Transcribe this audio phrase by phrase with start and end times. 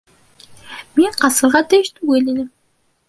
[0.99, 2.51] Мин ҡасырға тейеш түгел инем.